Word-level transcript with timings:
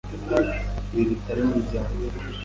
Ibi 0.93 1.03
bitabo 1.11 1.41
ni 1.47 1.55
ibyanjye. 1.59 2.03